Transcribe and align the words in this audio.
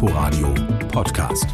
Inforadio 0.00 0.54
Podcast. 0.92 1.48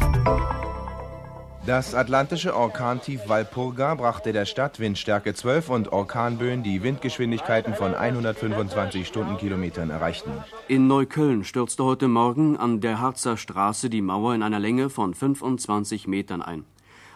Das 1.65 1.95
atlantische 1.95 2.55
Orkantief 2.55 3.27
Walpurga 3.27 3.95
brachte 3.95 4.33
der 4.33 4.45
Stadt 4.45 4.79
Windstärke 4.79 5.33
12 5.33 5.69
und 5.71 5.91
Orkanböen, 5.91 6.61
die 6.61 6.83
Windgeschwindigkeiten 6.83 7.73
von 7.73 7.95
125 7.95 9.07
Stundenkilometern 9.07 9.89
erreichten. 9.89 10.29
In 10.67 10.85
Neukölln 10.85 11.43
stürzte 11.43 11.85
heute 11.85 12.07
Morgen 12.07 12.55
an 12.55 12.81
der 12.81 12.99
Harzer 12.99 13.35
Straße 13.35 13.89
die 13.89 14.03
Mauer 14.03 14.35
in 14.35 14.43
einer 14.43 14.59
Länge 14.59 14.91
von 14.91 15.15
25 15.15 16.05
Metern 16.05 16.43
ein. 16.43 16.65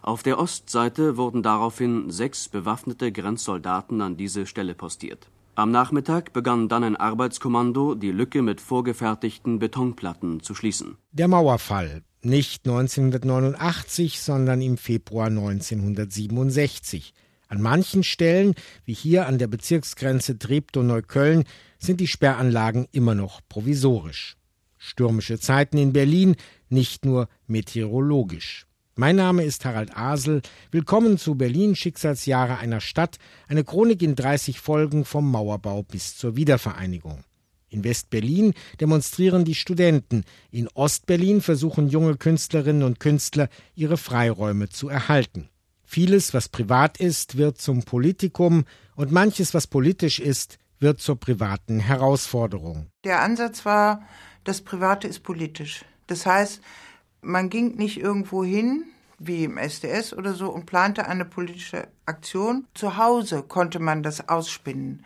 Auf 0.02 0.24
der 0.24 0.40
Ostseite 0.40 1.16
wurden 1.16 1.44
daraufhin 1.44 2.10
sechs 2.10 2.50
bewaffnete 2.50 3.12
Grenzsoldaten 3.12 4.02
an 4.02 4.18
diese 4.18 4.48
Stelle 4.48 4.74
postiert. 4.74 5.28
Am 5.56 5.72
Nachmittag 5.72 6.32
begann 6.34 6.70
dann 6.70 6.84
ein 6.84 6.96
Arbeitskommando, 6.96 7.96
die 7.96 8.12
Lücke 8.12 8.42
mit 8.42 8.62
vorgefertigten 8.62 9.60
Betonplatten 9.60 10.42
zu 10.42 10.56
schließen. 10.56 10.98
Der 11.12 11.28
Mauerfall 11.28 12.04
nicht 12.22 12.68
1989, 12.68 14.22
sondern 14.22 14.62
im 14.62 14.78
Februar 14.78 15.28
1967. 15.28 17.14
An 17.48 17.62
manchen 17.62 18.04
Stellen, 18.04 18.54
wie 18.86 18.94
hier 18.94 19.26
an 19.26 19.38
der 19.38 19.48
Bezirksgrenze 19.48 20.38
Treptow-Neukölln, 20.38 21.46
sind 21.80 22.00
die 22.00 22.08
Sperranlagen 22.08 22.88
immer 22.92 23.16
noch 23.16 23.42
provisorisch. 23.48 24.38
Stürmische 24.78 25.40
Zeiten 25.40 25.78
in 25.78 25.94
Berlin, 25.94 26.36
nicht 26.70 27.06
nur 27.06 27.28
meteorologisch. 27.48 28.66
Mein 29.00 29.16
Name 29.16 29.46
ist 29.46 29.64
Harald 29.64 29.96
Asel. 29.96 30.42
Willkommen 30.72 31.18
zu 31.18 31.36
Berlin 31.36 31.74
Schicksalsjahre 31.74 32.58
einer 32.58 32.82
Stadt, 32.82 33.18
eine 33.48 33.64
Chronik 33.64 34.02
in 34.02 34.14
30 34.14 34.60
Folgen 34.60 35.06
vom 35.06 35.32
Mauerbau 35.32 35.84
bis 35.84 36.18
zur 36.18 36.36
Wiedervereinigung. 36.36 37.24
In 37.70 37.86
West-Berlin 37.86 38.54
demonstrieren 38.82 39.46
die 39.46 39.56
Studenten. 39.56 40.26
In 40.52 40.68
Ost-Berlin 40.74 41.40
versuchen 41.40 41.88
junge 41.88 42.18
Künstlerinnen 42.18 42.84
und 42.84 43.00
Künstler, 43.00 43.48
ihre 43.74 43.96
Freiräume 43.96 44.68
zu 44.68 44.90
erhalten. 44.90 45.48
Vieles, 45.86 46.34
was 46.34 46.50
privat 46.50 46.98
ist, 46.98 47.38
wird 47.38 47.58
zum 47.58 47.84
Politikum 47.84 48.66
und 48.98 49.14
manches, 49.14 49.54
was 49.54 49.68
politisch 49.68 50.20
ist, 50.20 50.58
wird 50.78 51.00
zur 51.00 51.18
privaten 51.18 51.80
Herausforderung. 51.80 52.88
Der 53.06 53.22
Ansatz 53.22 53.64
war, 53.64 54.02
das 54.44 54.60
Private 54.60 55.08
ist 55.08 55.24
politisch. 55.24 55.86
Das 56.08 56.26
heißt, 56.26 56.60
man 57.22 57.50
ging 57.50 57.76
nicht 57.76 58.00
irgendwo 58.00 58.44
hin, 58.44 58.86
wie 59.18 59.44
im 59.44 59.58
SDS 59.58 60.14
oder 60.14 60.34
so, 60.34 60.50
und 60.50 60.66
plante 60.66 61.08
eine 61.08 61.26
politische 61.26 61.88
Aktion. 62.06 62.66
Zu 62.74 62.98
Hause 62.98 63.44
konnte 63.44 63.80
man 63.80 64.04
das 64.04 64.30
ausspinnen 64.30 65.04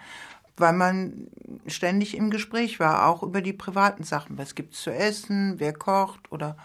weil 0.58 0.73
man 0.73 1.28
ständig 1.67 2.16
im 2.16 2.30
Gespräch 2.30 2.80
war, 2.80 3.08
auch 3.08 3.23
über 3.23 3.41
die 3.41 3.53
privaten 3.53 4.03
Sachen. 4.03 4.38
Was 4.38 4.56
gibt's 4.56 4.81
zu 4.81 4.91
essen, 4.91 5.56
wer 5.58 5.73
kocht 5.73 6.31
oder 6.31 6.58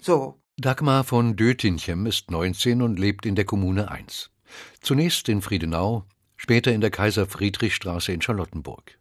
so. 0.00 0.40
Dagmar 0.56 1.04
von 1.04 1.36
Dötinchem 1.36 2.06
ist 2.06 2.30
19 2.30 2.82
und 2.82 2.98
lebt 2.98 3.26
in 3.26 3.36
der 3.36 3.44
Kommune 3.44 3.90
1. 3.90 4.30
Zunächst 4.80 5.28
in 5.28 5.42
Friedenau, 5.42 6.04
später 6.36 6.72
in 6.72 6.80
der 6.80 6.90
Kaiser-Friedrich-Straße 6.90 8.12
in 8.12 8.22
Charlottenburg. 8.22 8.98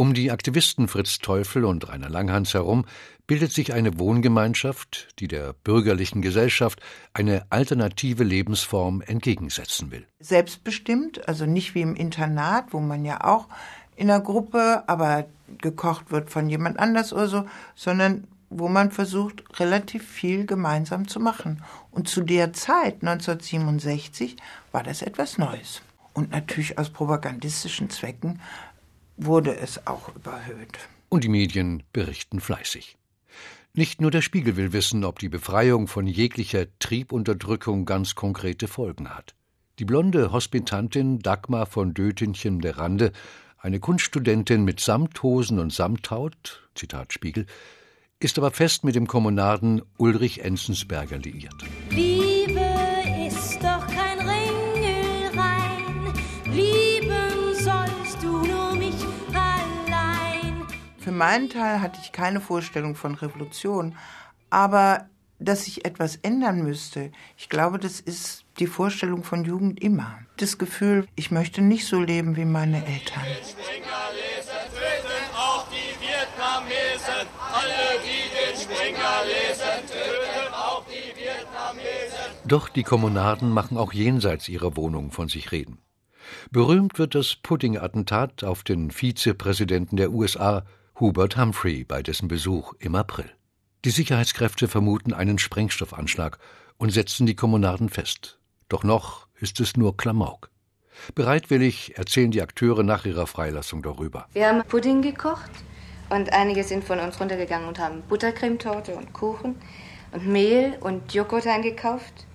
Um 0.00 0.14
die 0.14 0.30
Aktivisten 0.30 0.86
Fritz 0.86 1.18
Teufel 1.18 1.64
und 1.64 1.88
Rainer 1.88 2.08
Langhans 2.08 2.54
herum 2.54 2.84
bildet 3.26 3.50
sich 3.50 3.72
eine 3.72 3.98
Wohngemeinschaft, 3.98 5.08
die 5.18 5.26
der 5.26 5.54
bürgerlichen 5.64 6.22
Gesellschaft 6.22 6.80
eine 7.14 7.46
alternative 7.50 8.22
Lebensform 8.22 9.00
entgegensetzen 9.00 9.90
will. 9.90 10.06
Selbstbestimmt, 10.20 11.26
also 11.26 11.46
nicht 11.46 11.74
wie 11.74 11.80
im 11.80 11.96
Internat, 11.96 12.66
wo 12.72 12.78
man 12.78 13.04
ja 13.04 13.24
auch 13.24 13.48
in 13.96 14.06
der 14.06 14.20
Gruppe, 14.20 14.84
aber 14.86 15.26
gekocht 15.60 16.12
wird 16.12 16.30
von 16.30 16.48
jemand 16.48 16.78
anders 16.78 17.12
oder 17.12 17.26
so, 17.26 17.46
sondern 17.74 18.28
wo 18.50 18.68
man 18.68 18.92
versucht, 18.92 19.58
relativ 19.58 20.06
viel 20.06 20.46
gemeinsam 20.46 21.08
zu 21.08 21.18
machen. 21.18 21.64
Und 21.90 22.08
zu 22.08 22.20
der 22.20 22.52
Zeit, 22.52 23.02
1967, 23.02 24.36
war 24.70 24.84
das 24.84 25.02
etwas 25.02 25.38
Neues. 25.38 25.82
Und 26.14 26.30
natürlich 26.30 26.78
aus 26.78 26.90
propagandistischen 26.90 27.90
Zwecken 27.90 28.40
wurde 29.18 29.56
es 29.56 29.86
auch 29.86 30.14
überhöht. 30.14 30.78
Und 31.08 31.24
die 31.24 31.28
Medien 31.28 31.82
berichten 31.92 32.40
fleißig. 32.40 32.96
Nicht 33.74 34.00
nur 34.00 34.10
der 34.10 34.22
Spiegel 34.22 34.56
will 34.56 34.72
wissen, 34.72 35.04
ob 35.04 35.18
die 35.18 35.28
Befreiung 35.28 35.86
von 35.86 36.06
jeglicher 36.06 36.66
Triebunterdrückung 36.78 37.84
ganz 37.84 38.14
konkrete 38.14 38.66
Folgen 38.66 39.10
hat. 39.10 39.34
Die 39.78 39.84
blonde 39.84 40.32
Hospitantin 40.32 41.20
Dagmar 41.20 41.66
von 41.66 41.94
Dötenchen 41.94 42.60
der 42.60 42.78
Rande, 42.78 43.12
eine 43.58 43.78
Kunststudentin 43.78 44.64
mit 44.64 44.80
Samthosen 44.80 45.58
und 45.58 45.72
Samthaut, 45.72 46.68
Zitat 46.74 47.12
Spiegel, 47.12 47.46
ist 48.20 48.38
aber 48.38 48.50
fest 48.50 48.82
mit 48.82 48.96
dem 48.96 49.06
Kommunaden 49.06 49.82
Ulrich 49.96 50.42
Enzensberger 50.42 51.18
liiert. 51.18 51.54
Liebe 51.90 52.27
meinen 61.18 61.50
Teil 61.50 61.82
hatte 61.82 61.98
ich 62.02 62.12
keine 62.12 62.40
Vorstellung 62.40 62.94
von 62.94 63.14
Revolution, 63.14 63.96
aber 64.48 65.08
dass 65.38 65.64
sich 65.64 65.84
etwas 65.84 66.16
ändern 66.16 66.62
müsste, 66.62 67.12
ich 67.36 67.48
glaube, 67.48 67.78
das 67.78 68.00
ist 68.00 68.44
die 68.58 68.66
Vorstellung 68.66 69.22
von 69.22 69.44
Jugend 69.44 69.80
immer. 69.80 70.18
Das 70.36 70.58
Gefühl, 70.58 71.06
ich 71.14 71.30
möchte 71.30 71.62
nicht 71.62 71.86
so 71.86 72.00
leben 72.00 72.36
wie 72.36 72.44
meine 72.44 72.84
Eltern. 72.84 73.24
Doch 82.44 82.68
die 82.68 82.82
Kommunaden 82.82 83.50
machen 83.50 83.76
auch 83.76 83.92
jenseits 83.92 84.48
ihrer 84.48 84.76
Wohnung 84.76 85.12
von 85.12 85.28
sich 85.28 85.52
reden. 85.52 85.78
Berühmt 86.50 86.98
wird 86.98 87.14
das 87.14 87.36
Pudding-Attentat 87.36 88.42
auf 88.44 88.62
den 88.64 88.90
Vizepräsidenten 88.90 89.96
der 89.96 90.10
USA, 90.10 90.64
Hubert 91.00 91.36
Humphrey, 91.36 91.84
bei 91.84 92.02
dessen 92.02 92.26
Besuch 92.26 92.74
im 92.80 92.96
April. 92.96 93.30
Die 93.84 93.90
Sicherheitskräfte 93.90 94.66
vermuten 94.66 95.12
einen 95.12 95.38
Sprengstoffanschlag 95.38 96.38
und 96.76 96.90
setzen 96.90 97.24
die 97.24 97.36
Kommunaden 97.36 97.88
fest. 97.88 98.40
Doch 98.68 98.82
noch 98.82 99.28
ist 99.38 99.60
es 99.60 99.76
nur 99.76 99.96
Klamauk. 99.96 100.50
Bereitwillig 101.14 101.96
erzählen 101.96 102.32
die 102.32 102.42
Akteure 102.42 102.82
nach 102.82 103.06
ihrer 103.06 103.28
Freilassung 103.28 103.80
darüber. 103.82 104.26
Wir 104.32 104.48
haben 104.48 104.64
Pudding 104.64 105.00
gekocht 105.00 105.52
und 106.10 106.32
einige 106.32 106.64
sind 106.64 106.82
von 106.82 106.98
uns 106.98 107.20
runtergegangen 107.20 107.68
und 107.68 107.78
haben 107.78 108.02
Buttercremetorte 108.08 108.96
und 108.96 109.12
Kuchen 109.12 109.54
und 110.10 110.26
Mehl 110.26 110.78
und 110.80 111.14
Joghurt 111.14 111.46
eingekauft. 111.46 112.26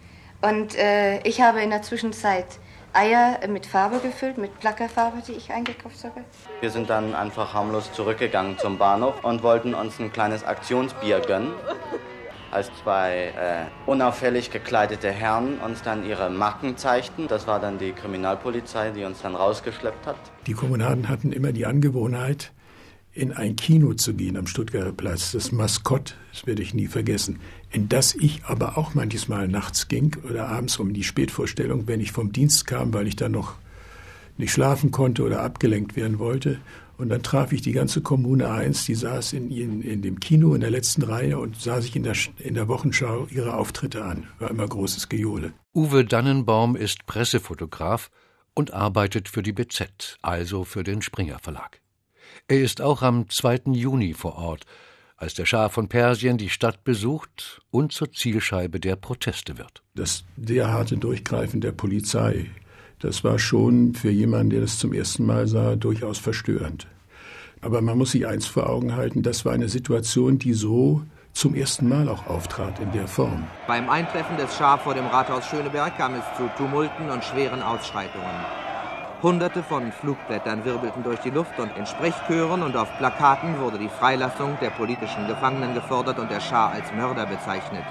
Und 0.42 0.76
äh, 0.76 1.22
ich 1.28 1.42
habe 1.42 1.62
in 1.62 1.70
der 1.70 1.82
Zwischenzeit 1.82 2.60
Eier 2.94 3.40
mit 3.48 3.66
Farbe 3.66 4.00
gefüllt, 4.00 4.38
mit 4.38 4.60
Plackerfarbe, 4.60 5.24
die 5.28 5.34
ich 5.34 5.52
eingekauft 5.52 6.04
habe. 6.04 6.24
Wir 6.62 6.70
sind 6.70 6.90
dann 6.90 7.16
einfach 7.16 7.54
harmlos 7.54 7.92
zurückgegangen 7.92 8.58
zum 8.60 8.78
Bahnhof 8.78 9.24
und 9.24 9.42
wollten 9.42 9.74
uns 9.74 10.00
ein 10.00 10.14
kleines 10.14 10.44
Aktionsbier 10.44 11.20
gönnen. 11.20 11.54
Als 12.52 12.70
zwei 12.84 13.34
äh, 13.36 13.90
unauffällig 13.90 14.52
gekleidete 14.52 15.10
Herren 15.10 15.58
uns 15.58 15.82
dann 15.82 16.06
ihre 16.06 16.30
Marken 16.30 16.78
zeigten. 16.78 17.28
Das 17.28 17.48
war 17.48 17.60
dann 17.60 17.80
die 17.80 17.94
Kriminalpolizei, 17.94 18.92
die 18.92 19.04
uns 19.06 19.24
dann 19.24 19.36
rausgeschleppt 19.36 20.06
hat. 20.06 20.18
Die 20.46 20.54
Kommunaden 20.54 21.10
hatten 21.10 21.32
immer 21.32 21.52
die 21.52 21.66
Angewohnheit, 21.66 22.52
in 23.12 23.32
ein 23.32 23.56
Kino 23.56 23.94
zu 23.94 24.14
gehen 24.16 24.38
am 24.38 24.48
Stuttgarter 24.48 24.92
Platz, 24.92 25.32
das 25.34 25.52
Maskott, 25.52 26.16
das 26.32 26.48
werde 26.48 26.64
ich 26.64 26.74
nie 26.74 26.88
vergessen, 26.88 27.40
in 27.74 27.90
das 27.90 28.14
ich 28.16 28.46
aber 28.46 28.78
auch 28.78 28.94
manches 28.94 29.28
Mal 29.28 29.48
nachts 29.48 29.88
ging 29.88 30.16
oder 30.30 30.48
abends 30.48 30.78
um 30.78 30.94
die 30.94 31.04
Spätvorstellung, 31.04 31.88
wenn 31.88 32.00
ich 32.00 32.12
vom 32.12 32.32
Dienst 32.32 32.68
kam, 32.68 32.94
weil 32.94 33.08
ich 33.08 33.16
dann 33.16 33.32
noch 33.32 33.56
nicht 34.38 34.52
schlafen 34.52 34.92
konnte 34.92 35.24
oder 35.24 35.42
abgelenkt 35.42 35.96
werden 35.96 36.20
wollte. 36.20 36.60
Und 36.98 37.10
dann 37.10 37.24
traf 37.24 37.52
ich 37.52 37.64
die 37.64 37.72
ganze 37.72 38.02
Kommune 38.02 38.50
1, 38.50 38.86
die 38.86 38.94
saß 38.94 39.34
in, 39.34 39.50
in, 39.50 39.82
in 39.82 40.02
dem 40.04 40.20
Kino 40.20 40.54
in 40.54 40.62
der 40.62 40.70
letzten 40.70 41.02
Reihe 41.02 41.40
und 41.40 41.60
sah 41.60 41.82
sich 41.82 41.96
in 41.96 42.04
der, 42.04 42.16
in 42.38 42.54
der 42.54 42.68
Wochenschau 42.68 43.28
ihre 43.32 43.56
Auftritte 43.56 44.06
an. 44.06 44.28
War 44.38 44.52
immer 44.52 44.68
großes 44.68 45.10
Gejohle. 45.10 45.54
Uwe 45.74 46.06
Dannenbaum 46.06 46.76
ist 46.76 47.08
Pressefotograf 47.08 48.12
und 48.54 48.72
arbeitet 48.72 49.28
für 49.28 49.42
die 49.42 49.54
BZ, 49.54 50.18
also 50.22 50.64
für 50.64 50.84
den 50.84 51.02
Springer 51.02 51.40
Verlag. 51.40 51.82
Er 52.48 52.62
ist 52.62 52.82
auch 52.82 53.02
am 53.02 53.28
2. 53.28 53.62
Juni 53.74 54.14
vor 54.14 54.36
Ort, 54.36 54.66
als 55.18 55.34
der 55.34 55.46
Schah 55.46 55.70
von 55.70 55.88
Persien 55.88 56.38
die 56.38 56.50
Stadt 56.50 56.84
besucht 56.84 57.62
und 57.72 57.92
zur 57.92 58.12
Zielscheibe 58.12 58.80
der 58.80 58.96
Proteste 58.96 59.58
wird. 59.58 59.84
Das 59.96 60.26
sehr 60.38 60.70
harte 60.72 60.98
Durchgreifen 60.98 61.62
der 61.62 61.72
Polizei, 61.72 62.48
das 63.00 63.24
war 63.24 63.40
schon 63.40 63.94
für 63.94 64.12
jemanden, 64.12 64.52
der 64.52 64.62
das 64.62 64.80
zum 64.80 64.94
ersten 64.94 65.26
Mal 65.26 65.48
sah, 65.48 65.76
durchaus 65.76 66.20
verstörend. 66.20 66.88
Aber 67.62 67.82
man 67.82 67.98
muss 67.98 68.12
sich 68.12 68.28
eins 68.28 68.46
vor 68.46 68.70
Augen 68.70 68.96
halten, 68.96 69.24
das 69.24 69.46
war 69.46 69.54
eine 69.54 69.70
Situation, 69.70 70.40
die 70.40 70.54
so 70.54 71.04
zum 71.34 71.56
ersten 71.56 71.90
Mal 71.90 72.10
auch 72.10 72.28
auftrat 72.28 72.80
in 72.80 72.92
der 72.92 73.08
Form. 73.08 73.48
Beim 73.68 73.90
Eintreffen 73.90 74.38
des 74.38 74.56
Schah 74.56 74.78
vor 74.78 74.94
dem 74.94 75.08
Rathaus 75.08 75.46
Schöneberg 75.48 75.98
kam 75.98 76.14
es 76.14 76.24
zu 76.38 76.50
Tumulten 76.58 77.10
und 77.10 77.24
schweren 77.24 77.62
Ausschreitungen. 77.62 78.63
Hunderte 79.24 79.64
von 79.64 79.94
Flugblättern 79.94 80.66
wirbelten 80.66 81.02
durch 81.02 81.22
die 81.22 81.30
Luft 81.30 81.58
und 81.58 81.72
in 81.78 81.86
Sprechchören 81.86 82.62
und 82.62 82.76
auf 82.76 82.90
Plakaten 82.98 83.58
wurde 83.62 83.80
die 83.80 83.88
Freilassung 83.88 84.58
der 84.62 84.70
politischen 84.72 85.28
Gefangenen 85.28 85.74
gefordert 85.74 86.20
und 86.20 86.30
der 86.30 86.42
Schah 86.42 86.68
als 86.68 86.92
Mörder 86.92 87.26
bezeichnet. 87.26 87.86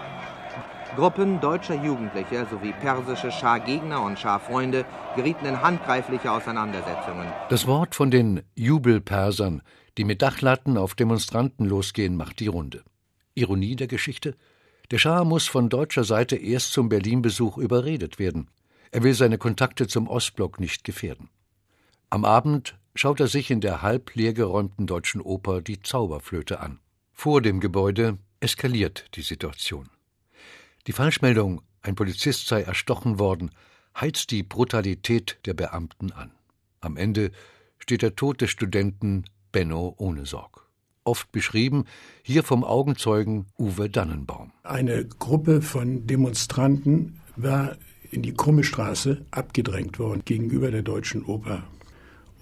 Gruppen 0.94 1.40
deutscher 1.40 1.75
Jugendlicher 1.75 2.44
sowie 2.50 2.75
persische 2.75 3.32
Schah-Gegner 3.32 4.02
und 4.02 4.19
Schah-Freunde 4.19 4.84
gerieten 5.17 5.46
in 5.46 5.62
handgreifliche 5.62 6.31
Auseinandersetzungen. 6.31 7.26
Das 7.49 7.67
Wort 7.67 7.94
von 7.94 8.11
den 8.11 8.43
Jubelpersern, 8.55 9.62
die 9.96 10.05
mit 10.05 10.20
Dachlatten 10.20 10.76
auf 10.76 10.94
Demonstranten 10.94 11.64
losgehen, 11.64 12.14
macht 12.14 12.40
die 12.40 12.49
Runde. 12.49 12.82
Ironie 13.32 13.75
der 13.75 13.87
Geschichte? 13.87 14.37
Der 14.90 14.99
Schah 14.99 15.25
muss 15.25 15.49
von 15.49 15.70
deutscher 15.70 16.05
Seite 16.05 16.37
erst 16.37 16.75
zum 16.75 16.90
Berlin-Besuch 16.90 17.56
überredet 17.56 18.19
werden. 18.19 18.50
Er 18.93 19.03
will 19.03 19.15
seine 19.15 19.39
Kontakte 19.39 19.89
zum 19.89 20.06
Ostblock 20.06 20.61
nicht 20.61 20.85
gefährden. 20.85 21.31
Am 22.11 22.27
Abend 22.27 22.79
schaut 22.94 23.21
er 23.21 23.27
sich 23.27 23.50
in 23.50 23.62
der 23.62 23.81
halb 23.81 24.15
leergeräumten 24.15 24.87
deutschen 24.87 25.23
Oper 25.23 25.62
die 25.62 25.81
Zauberflöte 25.81 26.61
an. 26.61 26.79
Vor 27.11 27.41
dem 27.41 27.59
Gebäude 27.59 28.19
eskaliert 28.41 29.06
die 29.15 29.23
Situation. 29.23 29.89
Die 30.87 30.93
Falschmeldung, 30.93 31.62
ein 31.81 31.94
Polizist 31.94 32.49
sei 32.49 32.62
erstochen 32.62 33.19
worden, 33.19 33.50
heizt 33.99 34.31
die 34.31 34.43
Brutalität 34.43 35.39
der 35.47 35.55
Beamten 35.55 36.12
an. 36.12 36.33
Am 36.83 36.99
Ende 36.99 37.33
steht 37.79 38.03
der 38.03 38.15
Tod 38.15 38.43
des 38.43 38.50
Studenten 38.50 39.25
Benno 39.53 39.94
ohne 39.97 40.27
Sorg. 40.27 40.67
Oft 41.05 41.33
beschrieben, 41.33 41.85
hier 42.23 42.43
vom 42.43 42.62
Augenzeugen 42.62 43.47
Uwe 43.59 43.89
Dannenbaum. 43.89 44.53
Eine 44.65 45.06
Gruppe 45.06 45.62
von 45.62 46.06
Demonstranten 46.06 47.21
war 47.37 47.77
in 48.12 48.23
die 48.23 48.35
Krumme 48.35 48.62
Straße 48.62 49.25
abgedrängt 49.31 49.99
worden 49.99 50.23
gegenüber 50.25 50.70
der 50.70 50.82
Deutschen 50.82 51.25
Oper. 51.25 51.64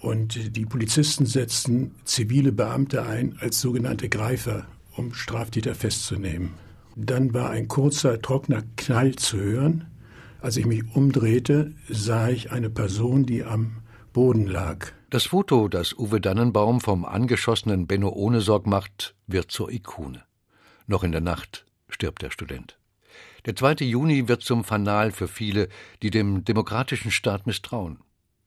Und 0.01 0.57
die 0.57 0.67
Polizisten 0.67 1.27
setzten 1.27 1.95
zivile 2.05 2.53
Beamte 2.53 3.05
ein 3.05 3.37
als 3.41 3.61
sogenannte 3.61 4.09
Greifer, 4.09 4.67
um 4.97 5.15
Straftäter 5.15 5.75
festzunehmen. 5.75 6.51
Dann 6.97 7.33
war 7.33 7.51
ein 7.51 7.69
kurzer, 7.69 8.21
trockener 8.21 8.65
Knall 8.77 9.15
zu 9.15 9.39
hören. 9.39 9.87
Als 10.41 10.57
ich 10.57 10.67
mich 10.67 10.85
umdrehte, 10.95 11.73
sah 11.89 12.29
ich 12.29 12.51
eine 12.51 12.71
Person, 12.71 13.25
die 13.25 13.45
am 13.45 13.77
Boden 14.13 14.47
lag. 14.47 14.89
Das 15.11 15.27
Foto, 15.27 15.69
das 15.69 15.93
Uwe 15.93 16.21
Dannenbaum 16.21 16.81
vom 16.81 17.05
angeschossenen 17.05 17.87
Benno 17.87 18.09
Ohnesorg 18.09 18.67
macht, 18.67 19.15
wird 19.27 19.53
zur 19.53 19.71
Ikone. 19.71 20.23
Noch 20.87 21.05
in 21.05 21.13
der 21.13 21.21
Nacht 21.21 21.67
stirbt 21.89 22.23
der 22.23 22.31
Student. 22.31 22.80
Der 23.47 23.57
2. 23.57 23.85
Juni 23.87 24.29
wird 24.29 24.43
zum 24.43 24.65
Fanal 24.65 25.13
für 25.13 25.29
viele, 25.29 25.69
die 26.03 26.11
dem 26.11 26.45
demokratischen 26.45 27.11
Staat 27.11 27.47
misstrauen. 27.47 28.01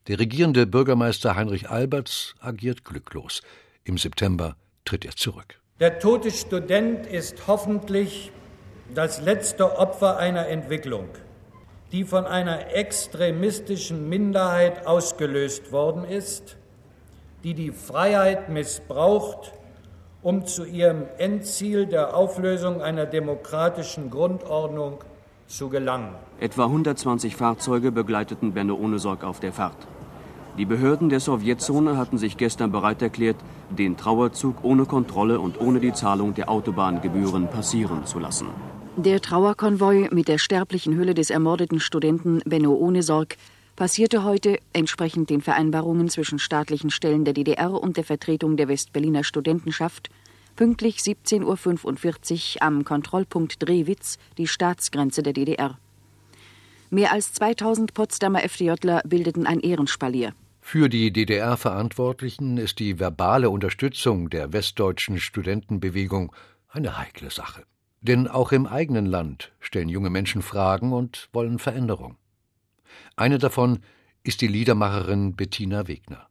Der 0.07 0.19
regierende 0.19 0.67
Bürgermeister 0.67 1.35
Heinrich 1.35 1.69
Alberts 1.69 2.35
agiert 2.39 2.85
glücklos. 2.85 3.41
Im 3.83 3.97
September 3.97 4.55
tritt 4.85 5.05
er 5.05 5.15
zurück. 5.15 5.59
Der 5.79 5.99
tote 5.99 6.29
Student 6.29 7.07
ist 7.07 7.47
hoffentlich 7.47 8.31
das 8.93 9.21
letzte 9.21 9.77
Opfer 9.77 10.17
einer 10.17 10.47
Entwicklung, 10.47 11.09
die 11.91 12.03
von 12.03 12.25
einer 12.25 12.75
extremistischen 12.75 14.07
Minderheit 14.09 14.85
ausgelöst 14.85 15.71
worden 15.71 16.03
ist, 16.03 16.57
die 17.43 17.53
die 17.53 17.71
Freiheit 17.71 18.49
missbraucht, 18.49 19.53
um 20.23 20.45
zu 20.45 20.65
ihrem 20.65 21.03
Endziel 21.17 21.85
der 21.85 22.15
Auflösung 22.15 22.81
einer 22.81 23.05
demokratischen 23.05 24.09
Grundordnung 24.09 24.99
zu 25.47 25.69
gelangen. 25.69 26.15
Etwa 26.39 26.65
120 26.65 27.35
Fahrzeuge 27.35 27.91
begleiteten 27.91 28.53
Benno 28.53 28.75
Ohnesorg 28.75 29.23
auf 29.23 29.39
der 29.41 29.51
Fahrt. 29.51 29.77
Die 30.57 30.65
Behörden 30.65 31.09
der 31.09 31.19
Sowjetzone 31.19 31.97
hatten 31.97 32.17
sich 32.17 32.37
gestern 32.37 32.71
bereit 32.71 33.01
erklärt, 33.01 33.37
den 33.69 33.97
Trauerzug 33.97 34.63
ohne 34.63 34.85
Kontrolle 34.85 35.39
und 35.39 35.59
ohne 35.59 35.79
die 35.79 35.93
Zahlung 35.93 36.33
der 36.35 36.49
Autobahngebühren 36.49 37.47
passieren 37.47 38.05
zu 38.05 38.19
lassen. 38.19 38.47
Der 38.95 39.19
Trauerkonvoi 39.19 40.09
mit 40.11 40.27
der 40.27 40.37
sterblichen 40.37 40.95
Hülle 40.95 41.15
des 41.15 41.31
ermordeten 41.31 41.79
Studenten 41.79 42.41
Benno 42.45 42.73
Ohnesorg 42.73 43.35
passierte 43.75 44.23
heute, 44.23 44.59
entsprechend 44.73 45.29
den 45.29 45.41
Vereinbarungen 45.41 46.09
zwischen 46.09 46.39
staatlichen 46.39 46.89
Stellen 46.89 47.25
der 47.25 47.33
DDR 47.33 47.71
und 47.73 47.97
der 47.97 48.03
Vertretung 48.03 48.57
der 48.57 48.67
Westberliner 48.67 49.23
Studentenschaft, 49.23 50.09
pünktlich 50.55 50.97
17.45 50.97 52.55
Uhr 52.55 52.61
am 52.61 52.85
Kontrollpunkt 52.85 53.61
Drewitz, 53.61 54.17
die 54.37 54.47
Staatsgrenze 54.47 55.23
der 55.23 55.33
DDR. 55.33 55.77
Mehr 56.89 57.11
als 57.11 57.33
2000 57.33 57.93
Potsdamer 57.95 58.43
FDJler 58.43 59.01
bildeten 59.03 59.47
ein 59.47 59.59
Ehrenspalier. 59.59 60.33
Für 60.61 60.89
die 60.89 61.11
DDR-Verantwortlichen 61.11 62.57
ist 62.57 62.79
die 62.79 62.99
verbale 62.99 63.49
Unterstützung 63.49 64.29
der 64.29 64.53
westdeutschen 64.53 65.19
Studentenbewegung 65.19 66.31
eine 66.69 66.97
heikle 66.97 67.31
Sache. 67.31 67.63
Denn 68.01 68.27
auch 68.27 68.51
im 68.51 68.67
eigenen 68.67 69.05
Land 69.05 69.51
stellen 69.59 69.89
junge 69.89 70.09
Menschen 70.09 70.41
Fragen 70.41 70.93
und 70.93 71.29
wollen 71.33 71.57
Veränderung. 71.57 72.17
Eine 73.15 73.37
davon 73.37 73.79
ist 74.23 74.41
die 74.41 74.47
Liedermacherin 74.47 75.35
Bettina 75.35 75.87
Wegner. 75.87 76.27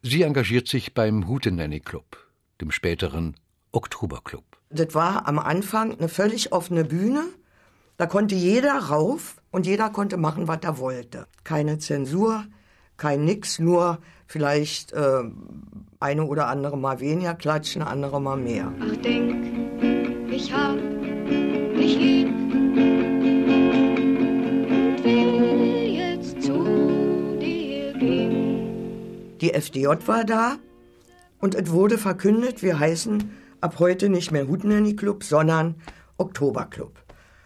Sie 0.00 0.22
engagiert 0.22 0.68
sich 0.68 0.94
beim 0.94 1.28
Hutenanny 1.28 1.80
Club, 1.80 2.16
dem 2.60 2.70
späteren 2.70 3.36
Oktoberclub. 3.72 4.44
Das 4.70 4.94
war 4.94 5.26
am 5.28 5.38
Anfang 5.38 5.98
eine 5.98 6.08
völlig 6.08 6.52
offene 6.52 6.84
Bühne. 6.84 7.24
Da 7.96 8.06
konnte 8.06 8.34
jeder 8.34 8.78
rauf 8.78 9.36
und 9.50 9.66
jeder 9.66 9.90
konnte 9.90 10.16
machen, 10.16 10.48
was 10.48 10.60
er 10.62 10.78
wollte. 10.78 11.26
Keine 11.44 11.78
Zensur, 11.78 12.44
kein 12.96 13.24
Nix, 13.24 13.58
nur 13.58 13.98
vielleicht 14.26 14.92
äh, 14.92 15.22
eine 16.00 16.24
oder 16.24 16.48
andere 16.48 16.78
mal 16.78 17.00
weniger 17.00 17.34
klatschen, 17.34 17.82
andere 17.82 18.20
mal 18.20 18.36
mehr. 18.36 18.72
Ach, 18.80 18.96
denk, 18.96 20.30
ich 20.30 20.52
hab 20.52 21.01
FDJ 29.54 30.06
war 30.06 30.24
da 30.24 30.56
und 31.40 31.54
es 31.54 31.70
wurde 31.70 31.98
verkündet, 31.98 32.62
wir 32.62 32.78
heißen 32.78 33.30
ab 33.60 33.76
heute 33.78 34.08
nicht 34.08 34.30
mehr 34.32 34.48
Hutenanny 34.48 34.96
Club, 34.96 35.24
sondern 35.24 35.76
Oktoberclub. 36.18 36.92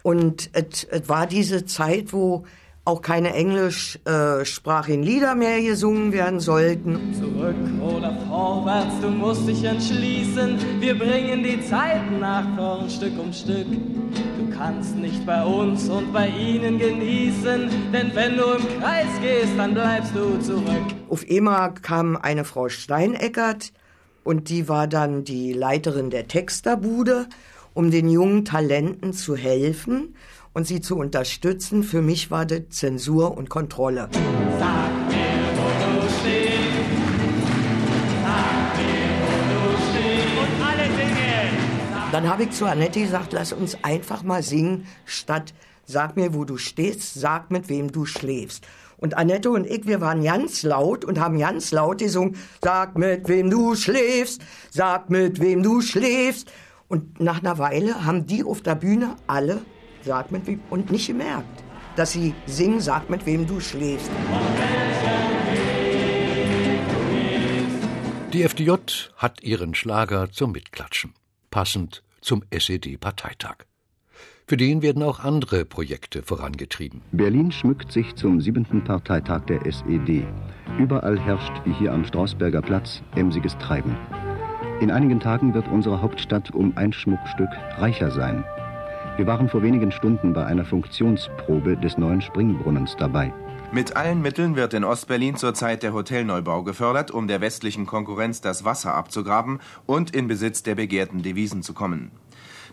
Und 0.03 0.49
es 0.53 0.87
war 1.07 1.27
diese 1.27 1.65
Zeit, 1.65 2.13
wo 2.13 2.45
auch 2.87 3.01
keine 3.01 3.33
englischsprachigen 3.33 5.03
Lieder 5.03 5.35
mehr 5.35 5.61
gesungen 5.61 6.13
werden 6.13 6.39
sollten. 6.39 7.13
Zurück 7.13 7.55
oder 7.81 8.17
vorwärts, 8.29 8.93
du 9.01 9.09
musst 9.09 9.45
dich 9.45 9.61
entschließen. 9.65 10.57
Wir 10.79 10.97
bringen 10.97 11.43
die 11.43 11.61
Zeit 11.65 12.01
nach 12.17 12.45
vorn 12.55 12.89
Stück 12.89 13.19
um 13.19 13.33
Stück. 13.33 13.67
Du 13.67 14.57
kannst 14.57 14.95
nicht 14.95 15.25
bei 15.25 15.43
uns 15.43 15.89
und 15.89 16.13
bei 16.13 16.29
ihnen 16.29 16.79
genießen, 16.79 17.69
denn 17.91 18.11
wenn 18.13 18.37
du 18.37 18.43
im 18.43 18.79
Kreis 18.79 19.07
gehst, 19.21 19.51
dann 19.57 19.73
bleibst 19.73 20.15
du 20.15 20.39
zurück. 20.39 20.87
Auf 21.09 21.25
einmal 21.29 21.73
kam 21.73 22.15
eine 22.15 22.45
Frau 22.45 22.69
Steineckert 22.69 23.73
und 24.23 24.47
die 24.47 24.69
war 24.69 24.87
dann 24.87 25.25
die 25.25 25.51
Leiterin 25.51 26.09
der 26.09 26.29
Texterbude, 26.29 27.27
um 27.73 27.91
den 27.91 28.09
jungen 28.09 28.45
Talenten 28.45 29.11
zu 29.11 29.35
helfen 29.35 30.15
und 30.57 30.65
sie 30.65 30.81
zu 30.81 30.97
unterstützen. 30.97 31.83
Für 31.83 32.01
mich 32.01 32.31
war 32.31 32.47
das 32.47 32.61
Zensur 32.69 33.37
und 33.37 33.47
Kontrolle. 33.47 34.09
Sag 34.11 34.89
mir, 35.07 35.37
wo 35.53 35.67
du 35.85 36.09
stehst. 36.09 36.57
Sag 38.23 38.77
mir, 38.79 39.13
wo 39.21 39.37
du 39.53 39.77
stehst. 39.85 40.33
Und 40.41 40.65
alle 40.65 40.85
singen. 40.97 42.11
Dann 42.11 42.27
habe 42.27 42.43
ich 42.43 42.51
zu 42.53 42.65
Annette 42.65 43.01
gesagt, 43.01 43.33
lass 43.33 43.53
uns 43.53 43.77
einfach 43.83 44.23
mal 44.23 44.41
singen, 44.41 44.87
statt 45.05 45.53
sag 45.85 46.15
mir, 46.15 46.33
wo 46.33 46.43
du 46.43 46.57
stehst, 46.57 47.13
sag 47.13 47.51
mit 47.51 47.69
wem 47.69 47.91
du 47.91 48.07
schläfst. 48.07 48.65
Und 48.97 49.15
Annette 49.15 49.51
und 49.51 49.67
ich, 49.67 49.85
wir 49.85 50.01
waren 50.01 50.23
ganz 50.23 50.63
laut 50.63 51.05
und 51.05 51.19
haben 51.19 51.37
ganz 51.37 51.71
laut 51.71 51.99
gesungen, 51.99 52.35
sag 52.63 52.97
mit 52.97 53.29
wem 53.29 53.51
du 53.51 53.75
schläfst, 53.75 54.41
sag 54.71 55.11
mit 55.11 55.39
wem 55.39 55.61
du 55.61 55.81
schläfst. 55.81 56.51
Und 56.87 57.19
nach 57.19 57.43
einer 57.43 57.59
Weile 57.59 58.05
haben 58.05 58.25
die 58.25 58.43
auf 58.43 58.61
der 58.61 58.73
Bühne 58.73 59.17
alle 59.27 59.61
sag 60.03 60.31
mit 60.31 60.47
wem 60.47 60.59
und 60.69 60.91
nicht 60.91 61.07
gemerkt, 61.07 61.63
dass 61.95 62.11
sie 62.11 62.33
singen, 62.45 62.79
sag 62.79 63.09
mit 63.09 63.25
wem 63.25 63.47
du 63.47 63.59
schläfst. 63.59 64.11
Die 68.33 68.43
FDJ 68.43 68.73
hat 69.15 69.41
ihren 69.41 69.73
Schlager 69.73 70.31
zum 70.31 70.51
Mitklatschen, 70.51 71.13
passend 71.49 72.03
zum 72.21 72.43
SED-Parteitag. 72.51 73.65
Für 74.49 74.57
den 74.57 74.81
werden 74.81 75.03
auch 75.03 75.19
andere 75.19 75.65
Projekte 75.65 76.23
vorangetrieben. 76.23 77.01
Berlin 77.11 77.51
schmückt 77.51 77.91
sich 77.91 78.15
zum 78.15 78.39
siebenten 78.39 78.83
Parteitag 78.83 79.41
der 79.45 79.65
SED. 79.65 80.25
Überall 80.77 81.19
herrscht, 81.19 81.51
wie 81.65 81.73
hier 81.73 81.91
am 81.91 82.05
Strausberger 82.05 82.61
Platz, 82.61 83.01
emsiges 83.15 83.57
Treiben. 83.57 83.97
In 84.79 84.91
einigen 84.91 85.19
Tagen 85.19 85.53
wird 85.53 85.67
unsere 85.67 86.01
Hauptstadt 86.01 86.51
um 86.51 86.77
ein 86.77 86.93
Schmuckstück 86.93 87.49
reicher 87.77 88.11
sein. 88.11 88.45
Wir 89.17 89.25
waren 89.25 89.49
vor 89.49 89.63
wenigen 89.63 89.91
Stunden 89.91 90.31
bei 90.33 90.45
einer 90.45 90.63
Funktionsprobe 90.63 91.75
des 91.75 91.97
neuen 91.97 92.21
Springbrunnens 92.21 92.95
dabei. 92.99 93.33
Mit 93.71 93.97
allen 93.97 94.21
Mitteln 94.21 94.55
wird 94.55 94.75
in 94.75 94.83
Ostberlin 94.83 95.35
zurzeit 95.35 95.81
der 95.81 95.91
Hotelneubau 95.91 96.61
gefördert, 96.61 97.09
um 97.09 97.27
der 97.27 97.41
westlichen 97.41 97.87
Konkurrenz 97.87 98.41
das 98.41 98.63
Wasser 98.63 98.93
abzugraben 98.93 99.59
und 99.87 100.15
in 100.15 100.27
Besitz 100.27 100.61
der 100.61 100.75
begehrten 100.75 101.23
Devisen 101.23 101.63
zu 101.63 101.73
kommen. 101.73 102.11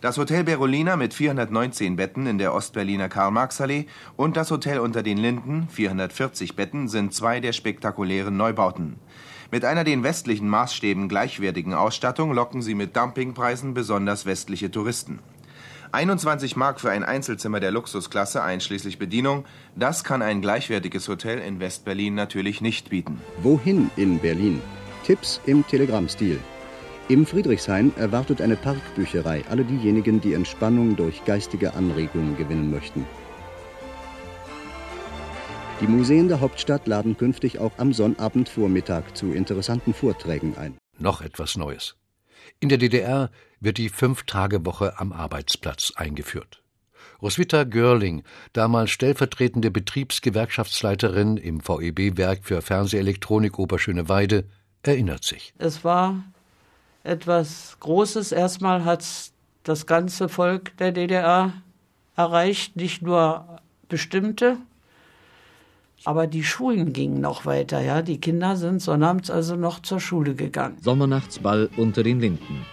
Das 0.03 0.19
Hotel 0.19 0.45
Berolina 0.45 0.97
mit 0.97 1.15
419 1.15 1.97
Betten 1.97 2.27
in 2.27 2.37
der 2.37 2.53
Ostberliner 2.53 3.09
Karl-Marx-Allee 3.09 3.87
und 4.17 4.37
das 4.37 4.51
Hotel 4.51 4.81
unter 4.81 5.03
den 5.03 5.17
Linden, 5.17 5.69
440 5.71 6.57
Betten, 6.57 6.89
sind 6.89 7.15
zwei 7.15 7.41
der 7.41 7.55
spektakulären 7.55 8.37
Neubauten. 8.37 8.97
Mit 9.51 9.65
einer 9.65 9.85
den 9.85 10.03
westlichen 10.03 10.51
Maßstäben 10.51 11.09
gleichwertigen 11.09 11.73
Ausstattung 11.73 12.35
locken 12.35 12.61
sie 12.61 12.75
mit 12.75 12.95
Dumpingpreisen 12.95 13.73
besonders 13.73 14.27
westliche 14.27 14.71
Touristen. 14.71 15.21
21 15.95 16.57
Mark 16.57 16.81
für 16.81 16.91
ein 16.91 17.05
Einzelzimmer 17.05 17.61
der 17.61 17.71
Luxusklasse 17.71 18.43
einschließlich 18.43 18.99
Bedienung, 18.99 19.45
das 19.77 20.03
kann 20.03 20.23
ein 20.23 20.43
gleichwertiges 20.43 21.07
Hotel 21.07 21.39
in 21.39 21.61
Westberlin 21.61 22.17
natürlich 22.17 22.61
nicht 22.61 22.91
bieten. 22.91 23.21
Wohin 23.43 23.93
in 23.95 24.19
Berlin? 24.19 24.61
Tipps 25.05 25.41
im 25.47 25.65
Telegrammstil. 25.65 26.41
Im 27.07 27.25
Friedrichshain 27.27 27.93
erwartet 27.97 28.43
eine 28.43 28.57
Parkbücherei 28.57 29.45
alle 29.49 29.65
diejenigen, 29.65 30.21
die 30.21 30.35
Entspannung 30.35 30.97
durch 30.97 31.25
geistige 31.27 31.75
Anregungen 31.75 32.37
gewinnen 32.37 32.73
möchten. 32.73 33.07
Die 35.81 35.87
Museen 35.87 36.27
der 36.27 36.41
Hauptstadt 36.41 36.89
laden 36.89 37.17
künftig 37.17 37.61
auch 37.61 37.73
am 37.77 37.93
Sonnabendvormittag 37.93 39.13
zu 39.15 39.33
interessanten 39.33 39.95
Vorträgen 39.95 40.57
ein. 40.59 40.77
Noch 40.99 41.21
etwas 41.21 41.57
Neues. 41.57 41.95
In 42.61 42.69
der 42.69 42.79
DDR 42.79 43.31
wird 43.61 43.79
die 43.79 43.89
Fünf-Tage-Woche 43.89 44.99
am 44.99 45.13
Arbeitsplatz 45.13 45.93
eingeführt. 45.97 46.63
Roswitha 47.23 47.65
Görling, 47.65 48.23
damals 48.53 48.91
stellvertretende 48.91 49.71
Betriebsgewerkschaftsleiterin 49.71 51.37
im 51.37 51.61
VEB-Werk 51.61 52.41
für 52.43 52.61
Fernsehelektronik 52.61 53.59
Oberschöneweide, 53.59 54.45
erinnert 54.83 55.25
sich. 55.25 55.55
Es 55.59 55.85
war 55.85 56.23
etwas 57.03 57.77
Großes. 57.81 58.33
Erstmal 58.33 58.85
hat 58.85 59.05
das 59.63 59.87
ganze 59.87 60.29
Volk 60.29 60.77
der 60.77 60.93
DDR 60.93 61.53
erreicht, 62.17 62.77
nicht 62.77 63.03
nur 63.03 63.61
bestimmte. 63.89 64.59
Aber 66.05 66.27
die 66.27 66.45
Schulen 66.45 66.93
gingen 66.93 67.21
noch 67.21 67.47
weiter, 67.47 67.81
ja. 67.81 68.03
Die 68.03 68.21
Kinder 68.21 68.57
sind 68.57 68.83
sonnabends 68.83 69.31
also 69.31 69.57
noch 69.57 69.81
zur 69.81 70.01
Schule 70.01 70.35
gegangen. 70.35 70.77
Sommernachtsball 70.83 71.71
unter 71.77 72.03
den 72.03 72.21
Linden. 72.21 72.67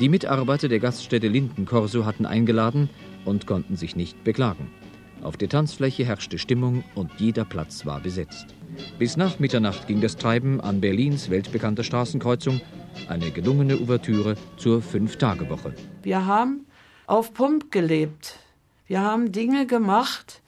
Die 0.00 0.08
Mitarbeiter 0.08 0.68
der 0.68 0.80
Gaststätte 0.80 1.28
Lindenkorso 1.28 2.04
hatten 2.04 2.26
eingeladen 2.26 2.90
und 3.24 3.46
konnten 3.46 3.76
sich 3.76 3.96
nicht 3.96 4.24
beklagen. 4.24 4.70
Auf 5.22 5.36
der 5.36 5.48
Tanzfläche 5.48 6.04
herrschte 6.04 6.38
Stimmung 6.38 6.84
und 6.94 7.10
jeder 7.18 7.44
Platz 7.44 7.84
war 7.84 8.00
besetzt. 8.00 8.54
Bis 8.98 9.16
nach 9.16 9.38
Mitternacht 9.38 9.86
ging 9.88 10.00
das 10.00 10.16
Treiben 10.16 10.60
an 10.60 10.80
Berlins 10.80 11.30
weltbekannter 11.30 11.82
Straßenkreuzung, 11.82 12.60
eine 13.08 13.30
gelungene 13.30 13.80
Ouvertüre 13.80 14.36
zur 14.56 14.82
Fünf-Tage-Woche. 14.82 15.74
Wir 16.02 16.26
haben 16.26 16.66
auf 17.06 17.34
Pump 17.34 17.72
gelebt. 17.72 18.38
Wir 18.86 19.00
haben 19.00 19.32
Dinge 19.32 19.66
gemacht, 19.66 20.42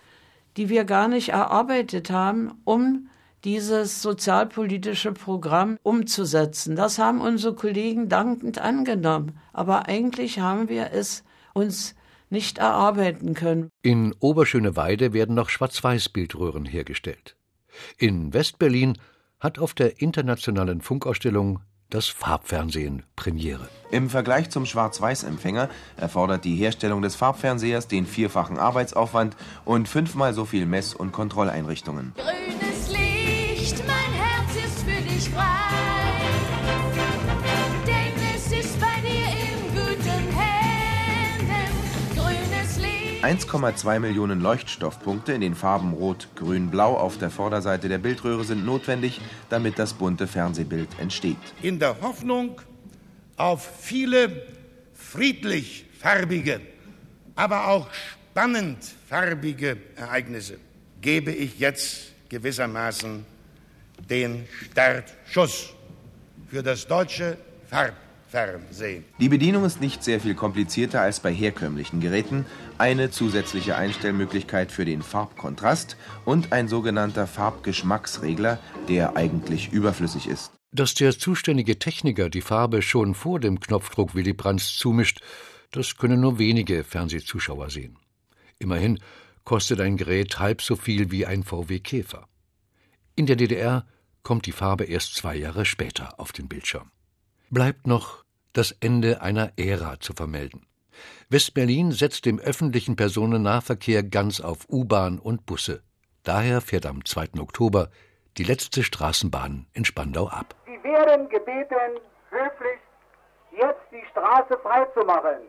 die 0.57 0.69
wir 0.69 0.85
gar 0.85 1.09
nicht 1.09 1.31
erarbeitet 1.31 2.11
haben, 2.11 2.53
um 2.65 3.09
dieses 3.45 4.03
sozialpolitische 4.03 5.13
Programm 5.13 5.79
umzusetzen. 5.83 6.77
Das 6.77 6.99
haben 6.99 7.21
unsere 7.21 7.55
Kollegen 7.55 8.09
dankend 8.09 8.59
angenommen. 8.59 9.39
Aber 9.53 9.89
eigentlich 9.89 10.41
haben 10.41 10.69
wir 10.69 10.91
es 10.93 11.25
uns 11.55 11.95
nicht 12.29 12.59
erarbeiten 12.59 13.35
können. 13.35 13.71
In 13.83 14.15
Oberschöneweide 14.21 15.13
werden 15.13 15.35
noch 15.35 15.49
Schwarz-Weiß-Bildröhren 15.49 16.65
hergestellt. 16.65 17.37
In 17.97 18.33
Westberlin 18.33 18.99
hat 19.41 19.59
auf 19.59 19.75
der 19.75 20.01
internationalen 20.01 20.81
Funkausstellung 20.81 21.61
das 21.91 22.07
Farbfernsehen 22.07 23.03
Premiere. 23.17 23.69
Im 23.91 24.09
Vergleich 24.09 24.51
zum 24.51 24.67
Schwarz-Weiß-Empfänger 24.67 25.69
erfordert 25.97 26.45
die 26.45 26.57
Herstellung 26.57 27.03
des 27.03 27.17
Farbfernsehers 27.17 27.89
den 27.89 28.07
vierfachen 28.07 28.59
Arbeitsaufwand 28.59 29.37
und 29.65 29.89
fünfmal 29.89 30.33
so 30.33 30.45
viel 30.45 30.67
Mess- 30.67 30.95
und 30.95 31.13
Kontrolleinrichtungen. 31.13 32.15
Grünes 32.17 32.91
Licht, 32.91 33.83
mein 33.87 34.13
Herz 34.13 34.57
ist 34.65 34.85
für 34.85 35.03
dich 35.03 35.29
frei. 35.31 35.90
1,2 43.23 44.01
Millionen 44.01 44.41
Leuchtstoffpunkte 44.41 45.35
in 45.35 45.43
den 45.43 45.55
Farben 45.55 45.93
Rot, 45.93 46.29
Grün, 46.37 46.71
Blau 46.71 46.97
auf 46.97 47.19
der 47.19 47.29
Vorderseite 47.29 47.91
der 47.91 47.99
Bildröhre 47.99 48.45
sind 48.45 48.65
notwendig, 48.65 49.21
damit 49.51 49.79
das 49.79 49.93
bunte 49.93 50.27
Fernsehbild 50.27 50.89
entsteht. 50.99 51.37
In 51.61 51.79
der 51.79 52.01
Hoffnung 52.01 52.63
auf 53.37 53.71
viele 53.79 54.47
friedlich 54.95 55.85
farbige, 55.99 56.63
aber 57.35 57.69
auch 57.69 57.89
spannend 57.93 58.79
farbige 59.07 59.77
Ereignisse 59.97 60.57
gebe 61.03 61.31
ich 61.31 61.59
jetzt 61.59 62.13
gewissermaßen 62.31 63.27
den 64.09 64.49
Startschuss 64.71 65.75
für 66.51 66.63
das 66.63 66.87
deutsche 66.87 67.37
Farbfernsehen. 68.31 69.05
Die 69.19 69.29
Bedienung 69.29 69.65
ist 69.65 69.81
nicht 69.81 70.03
sehr 70.05 70.21
viel 70.21 70.35
komplizierter 70.35 71.01
als 71.01 71.21
bei 71.21 71.33
herkömmlichen 71.33 72.01
Geräten. 72.01 72.47
Eine 72.79 73.11
zusätzliche 73.11 73.77
Einstellmöglichkeit 73.77 74.73
für 74.73 74.85
den 74.85 75.03
Farbkontrast 75.03 75.97
und 76.25 76.53
ein 76.53 76.69
sogenannter 76.69 77.27
Farbgeschmacksregler, 77.27 78.59
der 78.89 79.17
eigentlich 79.17 79.73
überflüssig 79.73 80.29
ist. 80.29 80.53
Dass 80.73 80.95
der 80.95 81.19
zuständige 81.19 81.79
Techniker 81.79 82.31
die 82.31 82.43
Farbe 82.43 82.83
schon 82.83 83.15
vor 83.15 83.41
dem 83.41 83.59
Knopfdruck 83.59 84.15
Willy 84.15 84.33
Brandts 84.33 84.77
zumischt, 84.77 85.21
das 85.73 85.97
können 85.97 86.21
nur 86.21 86.39
wenige 86.39 86.85
Fernsehzuschauer 86.85 87.71
sehen. 87.71 87.97
Immerhin 88.59 89.01
kostet 89.45 89.81
ein 89.81 89.97
Gerät 89.97 90.39
halb 90.39 90.63
so 90.63 90.77
viel 90.77 91.11
wie 91.11 91.27
ein 91.27 91.43
VW 91.43 91.81
Käfer. 91.81 92.29
In 93.17 93.27
der 93.27 93.37
DDR 93.37 93.87
kommt 94.23 94.47
die 94.47 94.53
Farbe 94.53 94.85
erst 94.85 95.17
zwei 95.17 95.35
Jahre 95.35 95.65
später 95.65 96.21
auf 96.21 96.33
den 96.33 96.49
Bildschirm. 96.49 96.91
Bleibt 97.53 97.89
noch 97.89 98.25
das 98.53 98.71
Ende 98.81 99.23
einer 99.23 99.51
Ära 99.57 99.99
zu 99.99 100.13
vermelden. 100.13 100.69
Westberlin 101.31 101.91
setzt 101.91 102.29
im 102.29 102.39
öffentlichen 102.39 102.95
Personennahverkehr 102.95 104.05
ganz 104.05 104.41
auf 104.41 104.69
U-Bahn 104.69 105.19
und 105.19 105.47
Busse. 105.47 105.83
Daher 106.23 106.61
fährt 106.61 106.87
am 106.87 107.05
2. 107.05 107.41
Oktober 107.41 107.89
die 108.37 108.45
letzte 108.45 108.85
Straßenbahn 108.85 109.67
in 109.73 109.85
Spandau 109.85 110.29
ab. 110.29 110.55
Sie 110.65 110.81
werden 110.85 111.29
gebeten, 111.29 111.99
höflich 112.31 112.79
jetzt 113.51 113.83
die 113.91 114.05
Straße 114.13 114.57
freizumachen. 114.63 115.41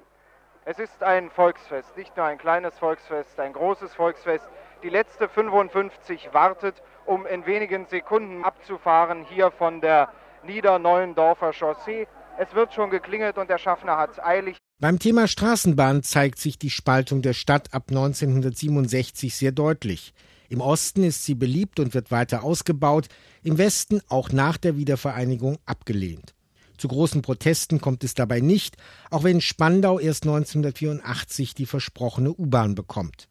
Es 0.66 0.80
ist 0.80 1.04
ein 1.04 1.30
Volksfest, 1.30 1.96
nicht 1.96 2.18
nur 2.18 2.26
ein 2.26 2.40
kleines 2.40 2.80
Volksfest, 2.80 3.40
ein 3.40 3.54
großes 3.54 3.94
Volksfest. 3.94 4.50
Die 4.82 4.90
letzte 4.90 5.30
55 5.30 6.34
wartet, 6.34 6.82
um 7.06 7.28
in 7.28 7.46
wenigen 7.46 7.86
Sekunden 7.86 8.44
abzufahren 8.44 9.24
hier 9.24 9.52
von 9.52 9.82
der 9.82 10.12
Niederneuendorfer 10.46 11.54
Chaussee. 11.54 12.08
Es 12.40 12.54
wird 12.56 12.74
schon 12.74 12.90
geklingelt 12.90 13.38
und 13.38 13.50
der 13.50 13.58
Schaffner 13.58 13.98
hat 13.98 14.12
es 14.12 14.20
eilig. 14.20 14.58
Beim 14.80 14.98
Thema 14.98 15.28
Straßenbahn 15.28 16.02
zeigt 16.02 16.40
sich 16.40 16.58
die 16.58 16.72
Spaltung 16.72 17.22
der 17.22 17.34
Stadt 17.34 17.74
ab 17.74 17.86
1967 17.90 19.36
sehr 19.36 19.52
deutlich. 19.52 20.14
Im 20.50 20.60
Osten 20.60 21.04
ist 21.04 21.24
sie 21.24 21.36
beliebt 21.36 21.80
und 21.80 21.94
wird 21.94 22.12
weiter 22.12 22.44
ausgebaut, 22.44 23.08
im 23.44 23.58
Westen 23.58 24.02
auch 24.10 24.32
nach 24.32 24.58
der 24.58 24.78
Wiedervereinigung 24.78 25.60
abgelehnt. 25.66 26.34
Zu 26.78 26.88
großen 26.88 27.22
Protesten 27.22 27.80
kommt 27.80 28.04
es 28.04 28.16
dabei 28.16 28.40
nicht, 28.40 28.76
auch 29.12 29.24
wenn 29.24 29.40
Spandau 29.40 30.00
erst 30.00 30.24
1984 30.24 31.54
die 31.54 31.68
versprochene 31.68 32.34
U-Bahn 32.34 32.74
bekommt. 32.74 33.28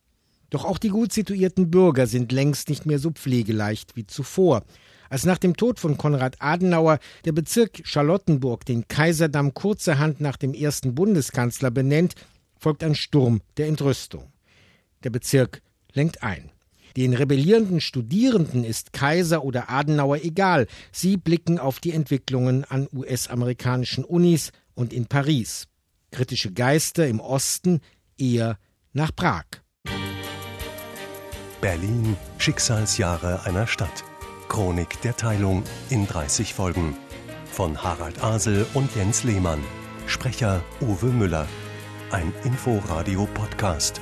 Doch 0.51 0.65
auch 0.65 0.79
die 0.79 0.89
gut 0.91 1.13
situierten 1.13 1.71
Bürger 1.71 2.07
sind 2.07 2.31
längst 2.33 2.69
nicht 2.69 2.87
mehr 2.87 3.01
so 3.01 3.11
pflegeleicht 3.11 3.97
wie 3.97 4.07
zuvor. 4.07 4.63
Als 5.11 5.25
nach 5.25 5.39
dem 5.39 5.57
Tod 5.57 5.81
von 5.81 5.99
Konrad 5.99 6.37
Adenauer 6.39 7.01
der 7.25 7.33
Bezirk 7.33 7.83
Charlottenburg 7.85 8.65
den 8.65 8.87
Kaiserdamm 8.87 9.55
kurzerhand 9.55 10.21
nach 10.21 10.37
dem 10.37 10.55
ersten 10.55 10.95
Bundeskanzler 10.95 11.73
benennt, 11.73 12.15
folgt 12.57 12.85
ein 12.85 12.95
Sturm 12.95 13.43
der 13.57 13.67
Entrüstung. 13.67 14.33
Der 15.03 15.11
Bezirk 15.11 15.63
lenkt 15.93 16.23
ein. 16.23 16.53
Den 16.97 17.15
rebellierenden 17.15 17.81
Studierenden 17.81 18.63
ist 18.63 18.93
Kaiser 18.93 19.45
oder 19.45 19.69
Adenauer 19.69 20.19
egal. 20.19 20.69
Sie 20.93 21.17
blicken 21.17 21.59
auf 21.59 21.81
die 21.81 21.93
Entwicklungen 21.93 22.65
an 22.65 22.89
US-amerikanischen 22.93 24.05
Unis 24.05 24.53
und 24.75 24.93
in 24.93 25.07
Paris. 25.07 25.67
Kritische 26.13 26.53
Geister 26.53 27.07
im 27.09 27.19
Osten 27.19 27.81
eher 28.17 28.59
nach 28.93 29.15
Prag. 29.15 29.45
Berlin, 31.61 32.17
Schicksalsjahre 32.39 33.45
einer 33.45 33.67
Stadt. 33.67 34.05
Chronik 34.51 35.01
der 35.03 35.17
Teilung 35.17 35.63
in 35.91 36.09
30 36.09 36.55
Folgen. 36.55 36.97
Von 37.53 37.83
Harald 37.85 38.23
Asel 38.23 38.67
und 38.75 38.95
Jens 38.97 39.23
Lehmann. 39.23 39.61
Sprecher 40.07 40.61
Uwe 40.81 41.07
Müller. 41.07 41.47
Ein 42.11 42.33
Inforadio-Podcast 42.43 44.01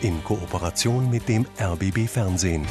in 0.00 0.24
Kooperation 0.24 1.10
mit 1.10 1.28
dem 1.28 1.44
RBB 1.60 2.08
Fernsehen. 2.08 2.66